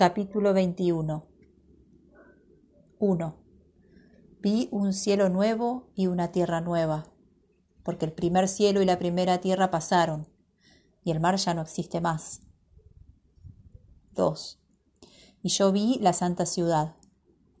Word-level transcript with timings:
Capítulo 0.00 0.54
21 0.54 1.26
1. 3.00 3.36
Vi 4.40 4.68
un 4.72 4.94
cielo 4.94 5.28
nuevo 5.28 5.90
y 5.94 6.06
una 6.06 6.32
tierra 6.32 6.62
nueva, 6.62 7.12
porque 7.82 8.06
el 8.06 8.14
primer 8.14 8.48
cielo 8.48 8.80
y 8.80 8.86
la 8.86 8.98
primera 8.98 9.42
tierra 9.42 9.70
pasaron, 9.70 10.26
y 11.04 11.10
el 11.10 11.20
mar 11.20 11.36
ya 11.36 11.52
no 11.52 11.60
existe 11.60 12.00
más. 12.00 12.40
2. 14.12 14.58
Y 15.42 15.50
yo 15.50 15.70
vi 15.70 15.98
la 16.00 16.14
santa 16.14 16.46
ciudad, 16.46 16.96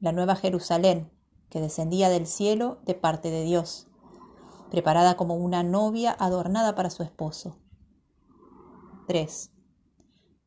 la 0.00 0.12
nueva 0.12 0.34
Jerusalén, 0.34 1.12
que 1.50 1.60
descendía 1.60 2.08
del 2.08 2.26
cielo 2.26 2.80
de 2.86 2.94
parte 2.94 3.30
de 3.30 3.44
Dios, 3.44 3.86
preparada 4.70 5.18
como 5.18 5.36
una 5.36 5.62
novia 5.62 6.16
adornada 6.18 6.74
para 6.74 6.88
su 6.88 7.02
esposo. 7.02 7.58
3. 9.08 9.50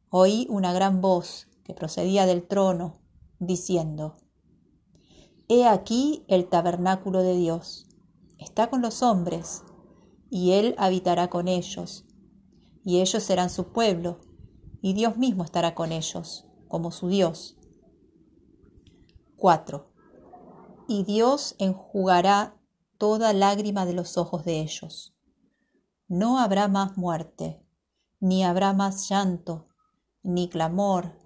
Oí 0.09 0.47
una 0.49 0.73
gran 0.73 0.99
voz 0.99 1.52
que 1.63 1.73
procedía 1.73 2.25
del 2.25 2.47
trono, 2.47 2.99
diciendo, 3.39 4.17
He 5.47 5.65
aquí 5.67 6.23
el 6.27 6.47
tabernáculo 6.47 7.21
de 7.21 7.35
Dios, 7.35 7.87
está 8.37 8.69
con 8.69 8.81
los 8.81 9.03
hombres, 9.03 9.63
y 10.29 10.51
Él 10.51 10.75
habitará 10.77 11.29
con 11.29 11.47
ellos, 11.47 12.05
y 12.83 13.01
ellos 13.01 13.23
serán 13.23 13.49
su 13.49 13.71
pueblo, 13.71 14.19
y 14.81 14.93
Dios 14.93 15.17
mismo 15.17 15.43
estará 15.43 15.75
con 15.75 15.91
ellos, 15.91 16.45
como 16.67 16.91
su 16.91 17.07
Dios. 17.07 17.57
4. 19.37 19.91
Y 20.87 21.03
Dios 21.03 21.55
enjugará 21.59 22.57
toda 22.97 23.33
lágrima 23.33 23.85
de 23.85 23.93
los 23.93 24.17
ojos 24.17 24.45
de 24.45 24.61
ellos. 24.61 25.15
No 26.07 26.39
habrá 26.39 26.67
más 26.67 26.97
muerte, 26.97 27.65
ni 28.19 28.43
habrá 28.43 28.73
más 28.73 29.09
llanto, 29.09 29.65
ni 30.21 30.49
clamor, 30.49 31.22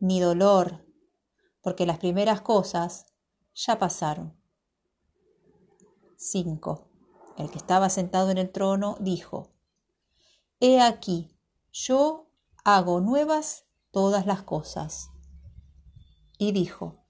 ni 0.00 0.20
dolor, 0.20 0.84
porque 1.62 1.86
las 1.86 1.98
primeras 1.98 2.40
cosas 2.40 3.06
ya 3.54 3.78
pasaron. 3.78 4.36
5. 6.16 6.88
El 7.36 7.50
que 7.50 7.58
estaba 7.58 7.88
sentado 7.88 8.30
en 8.30 8.38
el 8.38 8.50
trono 8.50 8.96
dijo, 9.00 9.52
He 10.60 10.80
aquí, 10.80 11.36
yo 11.72 12.30
hago 12.64 13.00
nuevas 13.00 13.66
todas 13.92 14.26
las 14.26 14.42
cosas. 14.42 15.10
Y 16.38 16.52
dijo, 16.52 17.04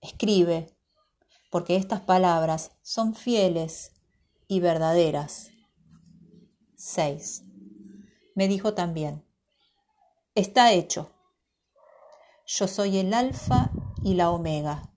Escribe, 0.00 0.76
porque 1.50 1.76
estas 1.76 2.00
palabras 2.00 2.72
son 2.82 3.14
fieles 3.14 3.92
y 4.46 4.60
verdaderas. 4.60 5.50
6. 6.76 7.44
Me 8.34 8.48
dijo 8.48 8.74
también, 8.74 9.26
Está 10.34 10.72
hecho. 10.72 11.10
Yo 12.52 12.66
soy 12.66 12.98
el 12.98 13.14
alfa 13.14 13.70
y 14.02 14.14
la 14.14 14.32
omega, 14.32 14.92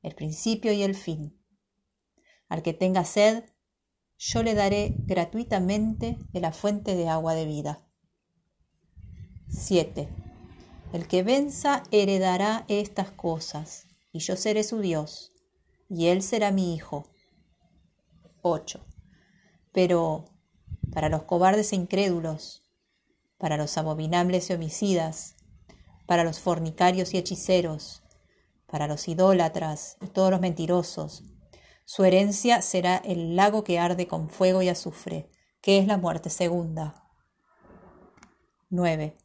el 0.00 0.14
principio 0.14 0.72
y 0.72 0.84
el 0.84 0.94
fin. 0.94 1.36
Al 2.48 2.62
que 2.62 2.72
tenga 2.72 3.04
sed, 3.04 3.42
yo 4.16 4.44
le 4.44 4.54
daré 4.54 4.94
gratuitamente 4.98 6.20
de 6.30 6.40
la 6.40 6.52
fuente 6.52 6.94
de 6.94 7.08
agua 7.08 7.34
de 7.34 7.46
vida. 7.46 7.84
7. 9.48 10.08
El 10.92 11.08
que 11.08 11.24
venza 11.24 11.82
heredará 11.90 12.64
estas 12.68 13.10
cosas, 13.10 13.88
y 14.12 14.20
yo 14.20 14.36
seré 14.36 14.62
su 14.62 14.78
Dios, 14.78 15.32
y 15.88 16.06
él 16.06 16.22
será 16.22 16.52
mi 16.52 16.76
hijo. 16.76 17.10
8. 18.42 18.86
Pero 19.72 20.26
para 20.92 21.08
los 21.08 21.24
cobardes 21.24 21.72
e 21.72 21.76
incrédulos, 21.76 22.62
para 23.36 23.56
los 23.56 23.76
abominables 23.78 24.48
y 24.48 24.52
homicidas, 24.52 25.34
para 26.08 26.24
los 26.24 26.40
fornicarios 26.40 27.12
y 27.12 27.18
hechiceros, 27.18 28.02
para 28.66 28.86
los 28.86 29.08
idólatras 29.08 29.98
y 30.00 30.06
todos 30.06 30.30
los 30.30 30.40
mentirosos. 30.40 31.22
Su 31.84 32.02
herencia 32.02 32.62
será 32.62 32.96
el 32.96 33.36
lago 33.36 33.62
que 33.62 33.78
arde 33.78 34.08
con 34.08 34.30
fuego 34.30 34.62
y 34.62 34.70
azufre, 34.70 35.28
que 35.60 35.76
es 35.76 35.86
la 35.86 35.98
muerte 35.98 36.30
segunda. 36.30 37.04
9. 38.70 39.18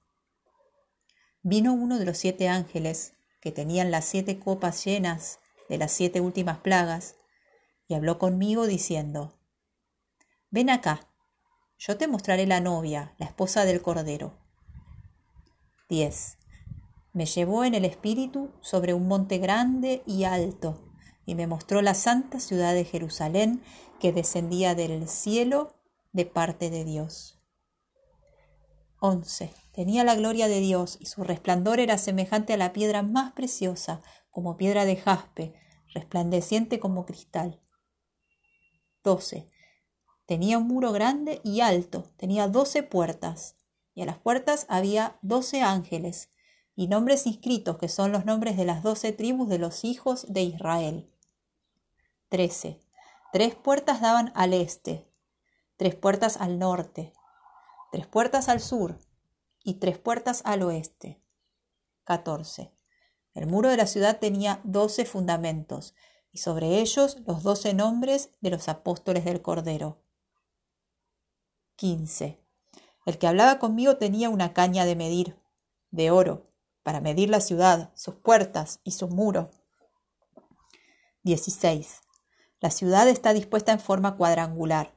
Vino 1.41 1.73
uno 1.73 1.99
de 1.99 2.05
los 2.05 2.17
siete 2.17 2.49
ángeles, 2.49 3.13
que 3.39 3.53
tenían 3.53 3.89
las 3.89 4.03
siete 4.03 4.37
copas 4.37 4.83
llenas 4.83 5.39
de 5.69 5.77
las 5.77 5.93
siete 5.93 6.19
últimas 6.19 6.57
plagas, 6.57 7.15
y 7.87 7.93
habló 7.93 8.19
conmigo 8.19 8.67
diciendo, 8.67 9.39
Ven 10.49 10.69
acá, 10.69 11.07
yo 11.79 11.95
te 11.95 12.09
mostraré 12.09 12.45
la 12.45 12.59
novia, 12.59 13.15
la 13.19 13.27
esposa 13.27 13.63
del 13.63 13.81
Cordero. 13.81 14.33
10 15.87 16.42
me 17.13 17.25
llevó 17.25 17.63
en 17.63 17.75
el 17.75 17.85
espíritu 17.85 18.51
sobre 18.61 18.93
un 18.93 19.07
monte 19.07 19.37
grande 19.37 20.03
y 20.05 20.23
alto, 20.23 20.83
y 21.25 21.35
me 21.35 21.47
mostró 21.47 21.81
la 21.81 21.93
santa 21.93 22.39
ciudad 22.39 22.73
de 22.73 22.85
Jerusalén 22.85 23.63
que 23.99 24.11
descendía 24.11 24.75
del 24.75 25.07
cielo 25.07 25.75
de 26.11 26.25
parte 26.25 26.69
de 26.69 26.83
Dios. 26.83 27.39
11. 28.99 29.53
Tenía 29.73 30.03
la 30.03 30.15
gloria 30.15 30.47
de 30.47 30.59
Dios 30.59 30.97
y 30.99 31.05
su 31.05 31.23
resplandor 31.23 31.79
era 31.79 31.97
semejante 31.97 32.53
a 32.53 32.57
la 32.57 32.73
piedra 32.73 33.01
más 33.03 33.33
preciosa, 33.33 34.01
como 34.31 34.57
piedra 34.57 34.85
de 34.85 34.95
jaspe, 34.95 35.53
resplandeciente 35.93 36.79
como 36.79 37.05
cristal. 37.05 37.61
12. 39.03 39.47
Tenía 40.25 40.57
un 40.57 40.67
muro 40.67 40.91
grande 40.91 41.41
y 41.43 41.61
alto, 41.61 42.05
tenía 42.17 42.47
doce 42.47 42.81
puertas, 42.81 43.55
y 43.93 44.01
a 44.01 44.05
las 44.05 44.17
puertas 44.17 44.65
había 44.69 45.19
doce 45.21 45.61
ángeles, 45.61 46.29
y 46.75 46.87
nombres 46.87 47.27
inscritos 47.27 47.77
que 47.77 47.87
son 47.87 48.11
los 48.11 48.25
nombres 48.25 48.57
de 48.57 48.65
las 48.65 48.83
doce 48.83 49.11
tribus 49.11 49.49
de 49.49 49.59
los 49.59 49.83
hijos 49.83 50.25
de 50.29 50.41
Israel. 50.41 51.09
13. 52.29 52.79
Tres 53.31 53.55
puertas 53.55 54.01
daban 54.01 54.31
al 54.35 54.53
este, 54.53 55.07
tres 55.77 55.95
puertas 55.95 56.37
al 56.37 56.59
norte, 56.59 57.13
tres 57.91 58.07
puertas 58.07 58.49
al 58.49 58.59
sur 58.59 58.99
y 59.63 59.75
tres 59.75 59.97
puertas 59.97 60.41
al 60.45 60.63
oeste. 60.63 61.21
14. 62.05 62.73
El 63.33 63.47
muro 63.47 63.69
de 63.69 63.77
la 63.77 63.87
ciudad 63.87 64.19
tenía 64.19 64.61
doce 64.63 65.05
fundamentos 65.05 65.95
y 66.31 66.39
sobre 66.39 66.79
ellos 66.79 67.17
los 67.25 67.43
doce 67.43 67.73
nombres 67.73 68.31
de 68.41 68.49
los 68.49 68.67
apóstoles 68.67 69.25
del 69.25 69.41
Cordero. 69.41 70.01
15. 71.75 72.39
El 73.05 73.17
que 73.17 73.27
hablaba 73.27 73.59
conmigo 73.59 73.97
tenía 73.97 74.29
una 74.29 74.53
caña 74.53 74.85
de 74.85 74.95
medir, 74.95 75.37
de 75.91 76.11
oro, 76.11 76.52
para 76.83 77.01
medir 77.01 77.29
la 77.29 77.41
ciudad, 77.41 77.91
sus 77.95 78.15
puertas 78.15 78.79
y 78.83 78.91
sus 78.91 79.09
muros. 79.09 79.47
16. 81.23 82.01
La 82.59 82.69
ciudad 82.69 83.07
está 83.07 83.33
dispuesta 83.33 83.71
en 83.71 83.79
forma 83.79 84.17
cuadrangular. 84.17 84.93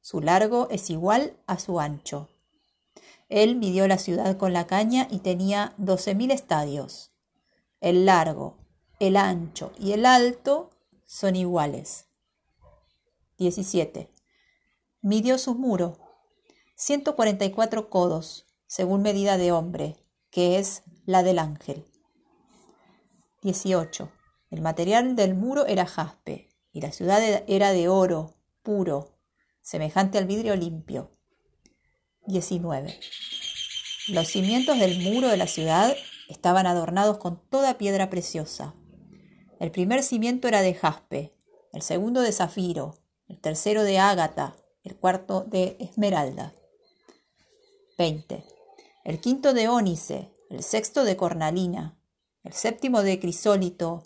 Su 0.00 0.20
largo 0.20 0.68
es 0.70 0.90
igual 0.90 1.36
a 1.46 1.58
su 1.58 1.80
ancho. 1.80 2.28
Él 3.28 3.56
midió 3.56 3.86
la 3.88 3.98
ciudad 3.98 4.36
con 4.36 4.52
la 4.52 4.66
caña 4.66 5.08
y 5.10 5.18
tenía 5.18 5.74
doce 5.76 6.14
mil 6.14 6.30
estadios. 6.30 7.12
El 7.80 8.06
largo, 8.06 8.56
el 9.00 9.16
ancho 9.16 9.72
y 9.78 9.92
el 9.92 10.06
alto 10.06 10.70
son 11.04 11.36
iguales. 11.36 12.06
17. 13.38 14.10
Midió 15.02 15.38
su 15.38 15.54
muro, 15.54 15.98
144 16.76 17.90
codos, 17.90 18.46
según 18.66 19.02
medida 19.02 19.36
de 19.36 19.52
hombre, 19.52 19.96
que 20.30 20.58
es 20.58 20.82
la 21.06 21.22
del 21.22 21.38
ángel. 21.38 21.84
18. 23.42 24.12
El 24.50 24.60
material 24.60 25.14
del 25.14 25.34
muro 25.34 25.66
era 25.66 25.86
jaspe 25.86 26.48
y 26.72 26.80
la 26.80 26.92
ciudad 26.92 27.20
era 27.46 27.72
de 27.72 27.88
oro 27.88 28.34
puro, 28.62 29.16
semejante 29.62 30.18
al 30.18 30.26
vidrio 30.26 30.56
limpio. 30.56 31.12
19. 32.26 32.98
Los 34.08 34.28
cimientos 34.28 34.78
del 34.78 35.00
muro 35.00 35.28
de 35.28 35.36
la 35.36 35.46
ciudad 35.46 35.96
estaban 36.28 36.66
adornados 36.66 37.18
con 37.18 37.40
toda 37.48 37.78
piedra 37.78 38.10
preciosa. 38.10 38.74
El 39.60 39.70
primer 39.70 40.02
cimiento 40.02 40.48
era 40.48 40.60
de 40.60 40.74
jaspe, 40.74 41.36
el 41.72 41.82
segundo 41.82 42.20
de 42.20 42.32
zafiro, 42.32 42.98
el 43.28 43.40
tercero 43.40 43.84
de 43.84 43.98
ágata, 43.98 44.56
el 44.82 44.96
cuarto 44.96 45.42
de 45.44 45.76
esmeralda. 45.78 46.52
20. 47.96 48.44
El 49.04 49.20
quinto 49.20 49.54
de 49.54 49.68
ónice, 49.68 50.32
el 50.50 50.62
sexto 50.62 51.04
de 51.04 51.16
cornalina, 51.16 51.98
el 52.44 52.52
séptimo 52.52 53.02
de 53.02 53.18
crisólito, 53.18 54.04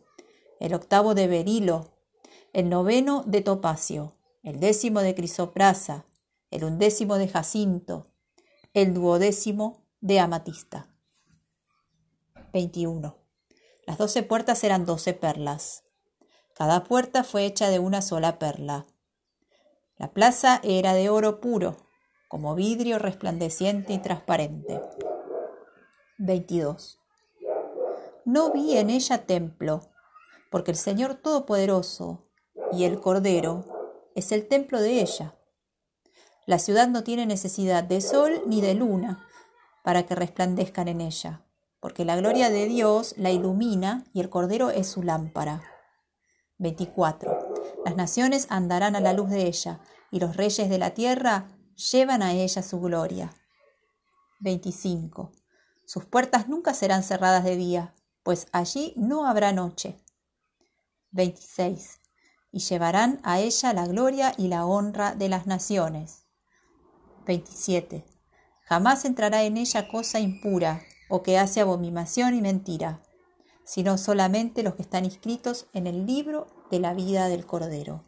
el 0.59 0.75
octavo 0.75 1.15
de 1.15 1.27
berilo, 1.27 1.93
el 2.53 2.69
noveno 2.69 3.23
de 3.27 3.43
topacio, 3.43 4.17
el 4.43 4.61
décimo 4.61 5.01
de 5.01 5.15
crisoprasa, 5.15 6.07
el 6.51 6.65
undécimo 6.65 7.19
de 7.19 7.29
jacinto, 7.29 8.07
el 8.75 8.95
duodécimo 8.95 9.85
de 10.01 10.21
amatista. 10.21 10.89
21. 12.53 13.17
Las 13.87 13.99
doce 13.99 14.23
puertas 14.23 14.65
eran 14.65 14.87
doce 14.87 15.15
perlas. 15.15 15.85
Cada 16.55 16.85
puerta 16.85 17.25
fue 17.25 17.45
hecha 17.45 17.69
de 17.71 17.79
una 17.79 18.03
sola 18.03 18.39
perla. 18.39 18.87
La 19.97 20.13
plaza 20.13 20.61
era 20.63 20.95
de 20.95 21.11
oro 21.11 21.41
puro, 21.41 21.77
como 22.29 22.55
vidrio 22.55 22.99
resplandeciente 22.99 23.93
y 23.93 23.99
transparente. 23.99 24.81
22. 26.22 27.00
no 28.26 28.52
vi 28.52 28.76
en 28.76 28.90
ella 28.90 29.25
templo, 29.25 29.81
porque 30.50 30.70
el 30.70 30.76
Señor 30.76 31.14
Todopoderoso 31.14 32.28
y 32.72 32.84
el 32.84 33.00
Cordero 33.00 33.64
es 34.14 34.31
el 34.31 34.46
templo 34.46 34.82
de 34.82 35.00
ella. 35.00 35.34
La 36.44 36.58
ciudad 36.58 36.88
no 36.88 37.05
tiene 37.05 37.25
necesidad 37.25 37.84
de 37.84 38.02
sol 38.02 38.43
ni 38.44 38.61
de 38.61 38.75
luna 38.75 39.26
para 39.82 40.05
que 40.05 40.14
resplandezcan 40.14 40.88
en 40.88 41.00
ella, 41.00 41.46
porque 41.81 42.05
la 42.05 42.17
gloria 42.17 42.50
de 42.50 42.67
Dios 42.67 43.14
la 43.17 43.31
ilumina 43.31 44.05
y 44.12 44.20
el 44.20 44.28
Cordero 44.28 44.69
es 44.69 44.88
su 44.88 45.02
lámpara. 45.02 45.62
24. 46.58 47.55
Las 47.87 47.96
naciones 47.96 48.46
andarán 48.50 48.94
a 48.94 49.00
la 49.00 49.14
luz 49.14 49.31
de 49.31 49.46
ella, 49.46 49.81
y 50.11 50.20
los 50.20 50.37
reyes 50.37 50.69
de 50.69 50.76
la 50.76 50.90
tierra 50.90 51.49
llevan 51.76 52.20
a 52.22 52.34
ella 52.34 52.62
su 52.62 52.78
gloria. 52.78 53.32
25. 54.40 55.32
Sus 55.93 56.05
puertas 56.05 56.47
nunca 56.47 56.73
serán 56.73 57.03
cerradas 57.03 57.43
de 57.43 57.57
día, 57.57 57.97
pues 58.23 58.47
allí 58.53 58.93
no 58.95 59.27
habrá 59.27 59.53
noche. 59.53 60.01
26. 61.11 61.99
Y 62.53 62.61
llevarán 62.61 63.19
a 63.25 63.41
ella 63.41 63.73
la 63.73 63.89
gloria 63.89 64.33
y 64.39 64.47
la 64.47 64.67
honra 64.67 65.17
de 65.17 65.29
las 65.29 65.49
naciones. 65.49 66.27
27. 67.27 68.05
Jamás 68.67 69.05
entrará 69.05 69.43
en 69.43 69.57
ella 69.57 69.89
cosa 69.89 70.21
impura 70.21 70.81
o 71.09 71.25
que 71.25 71.41
hace 71.41 71.61
abominación 71.61 72.37
y 72.37 72.41
mentira, 72.41 73.03
sino 73.65 73.99
solamente 73.99 74.63
los 74.63 74.77
que 74.77 74.83
están 74.83 75.05
inscritos 75.05 75.67
en 75.73 75.89
el 75.89 76.07
libro 76.07 76.47
de 76.71 76.79
la 76.79 76.95
vida 76.95 77.27
del 77.27 77.47
Cordero. 77.47 78.05